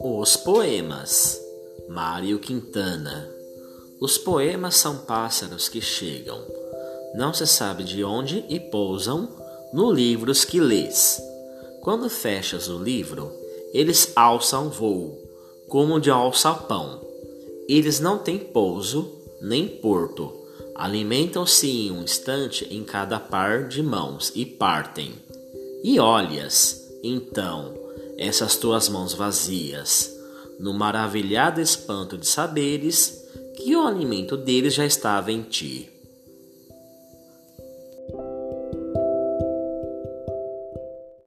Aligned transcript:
Os 0.00 0.36
poemas. 0.36 1.40
Mário 1.88 2.38
Quintana. 2.38 3.28
Os 4.00 4.16
poemas 4.16 4.76
são 4.76 4.98
pássaros 4.98 5.68
que 5.68 5.80
chegam, 5.80 6.40
não 7.14 7.34
se 7.34 7.46
sabe 7.46 7.84
de 7.84 8.04
onde 8.04 8.44
e 8.48 8.60
pousam 8.60 9.28
no 9.72 9.92
livros 9.92 10.44
que 10.44 10.60
lês. 10.60 11.20
Quando 11.82 12.08
fechas 12.08 12.68
o 12.68 12.78
livro, 12.78 13.32
eles 13.72 14.12
alçam 14.16 14.70
voo, 14.70 15.18
como 15.68 16.00
de 16.00 16.10
alçapão. 16.10 17.00
Eles 17.68 18.00
não 18.00 18.18
têm 18.18 18.38
pouso 18.38 19.12
nem 19.40 19.68
porto, 19.68 20.32
alimentam-se 20.74 21.68
em 21.68 21.90
um 21.90 22.02
instante 22.02 22.66
em 22.70 22.84
cada 22.84 23.20
par 23.20 23.68
de 23.68 23.82
mãos 23.82 24.32
e 24.34 24.46
partem. 24.46 25.12
E 25.82 26.00
olhas, 26.00 26.88
então, 27.02 27.74
essas 28.16 28.56
tuas 28.56 28.88
mãos 28.88 29.14
vazias, 29.14 30.12
no 30.58 30.74
maravilhado 30.74 31.60
espanto 31.60 32.18
de 32.18 32.26
saberes 32.26 33.24
que 33.56 33.74
o 33.76 33.86
alimento 33.86 34.36
deles 34.36 34.74
já 34.74 34.84
estava 34.84 35.30
em 35.30 35.42
ti. 35.42 35.88